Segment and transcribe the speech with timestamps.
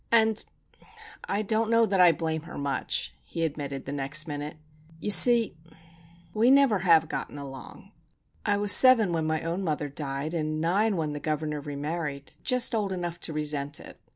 [0.11, 0.43] "And
[1.25, 4.57] I don't know that I blame her much," he admitted, the next minute.
[4.99, 5.55] "You see,
[6.33, 7.91] we never have gotten along.
[8.43, 12.91] I was seven when my own mother died, and nine when the governor remarried,—just old
[12.91, 13.99] enough to resent it.